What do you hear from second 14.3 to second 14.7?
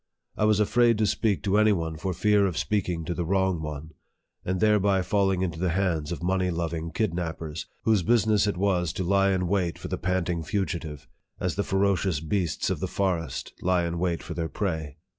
their